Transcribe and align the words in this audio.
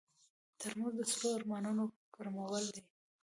ترموز 0.59 0.93
د 0.97 1.01
سړو 1.11 1.27
ارمانونو 1.37 1.83
ګرمول 2.15 2.63
دي. 2.73 2.81